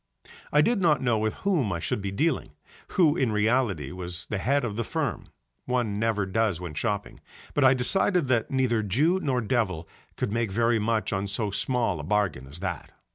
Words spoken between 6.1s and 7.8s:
does when shopping) but I